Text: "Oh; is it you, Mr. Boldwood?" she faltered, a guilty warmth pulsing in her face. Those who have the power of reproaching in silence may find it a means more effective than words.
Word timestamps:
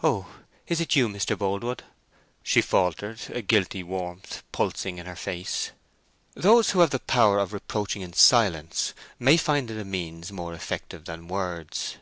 "Oh; 0.00 0.28
is 0.68 0.80
it 0.80 0.94
you, 0.94 1.08
Mr. 1.08 1.36
Boldwood?" 1.36 1.82
she 2.44 2.60
faltered, 2.62 3.18
a 3.30 3.42
guilty 3.42 3.82
warmth 3.82 4.44
pulsing 4.52 4.96
in 4.98 5.06
her 5.06 5.16
face. 5.16 5.72
Those 6.34 6.70
who 6.70 6.78
have 6.78 6.90
the 6.90 7.00
power 7.00 7.40
of 7.40 7.52
reproaching 7.52 8.02
in 8.02 8.12
silence 8.12 8.94
may 9.18 9.36
find 9.36 9.68
it 9.68 9.80
a 9.80 9.84
means 9.84 10.30
more 10.30 10.54
effective 10.54 11.04
than 11.06 11.26
words. 11.26 11.96